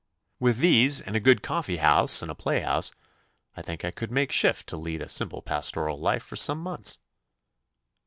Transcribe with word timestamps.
With 0.39 0.57
these 0.57 0.99
and 0.99 1.15
a 1.15 1.19
good 1.19 1.43
coffee 1.43 1.77
house 1.77 2.23
and 2.23 2.31
a 2.31 2.33
playhouse, 2.33 2.91
I 3.55 3.61
think 3.61 3.85
I 3.85 3.91
could 3.91 4.09
make 4.11 4.31
shift 4.31 4.65
to 4.69 4.75
lead 4.77 4.99
a 4.99 5.07
simple 5.07 5.43
pastoral 5.43 5.99
life 5.99 6.23
for 6.23 6.35
some 6.35 6.57
months. 6.57 6.97